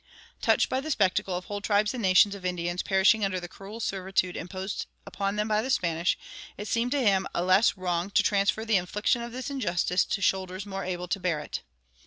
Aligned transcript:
Touched 0.41 0.67
by 0.67 0.79
the 0.81 0.89
spectacle 0.89 1.37
of 1.37 1.45
whole 1.45 1.61
tribes 1.61 1.93
and 1.93 2.01
nations 2.01 2.33
of 2.33 2.41
the 2.41 2.49
Indians 2.49 2.81
perishing 2.81 3.23
under 3.23 3.39
the 3.39 3.47
cruel 3.47 3.79
servitude 3.79 4.35
imposed 4.35 4.87
upon 5.05 5.35
them 5.35 5.47
by 5.47 5.61
the 5.61 5.69
Spanish, 5.69 6.17
it 6.57 6.67
seemed 6.67 6.89
to 6.93 7.01
him 7.05 7.27
a 7.35 7.43
less 7.43 7.77
wrong 7.77 8.09
to 8.09 8.23
transfer 8.23 8.65
the 8.65 8.77
infliction 8.77 9.21
of 9.21 9.31
this 9.31 9.51
injustice 9.51 10.03
to 10.05 10.19
shoulders 10.19 10.65
more 10.65 10.83
able 10.83 11.07
to 11.07 11.19
bear 11.19 11.39
it. 11.39 11.61